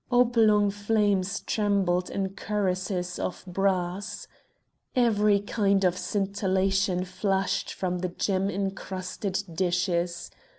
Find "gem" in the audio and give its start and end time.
8.09-8.47